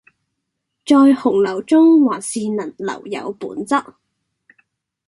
[0.83, 3.93] 在洪流中還是能留有本質